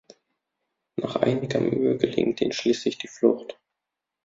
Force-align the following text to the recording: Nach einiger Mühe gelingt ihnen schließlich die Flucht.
Nach 0.95 1.15
einiger 1.17 1.59
Mühe 1.59 1.95
gelingt 1.95 2.41
ihnen 2.41 2.53
schließlich 2.53 2.97
die 2.97 3.07
Flucht. 3.07 3.59